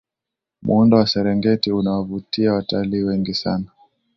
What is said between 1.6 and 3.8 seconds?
unawavutia watalii wengi sana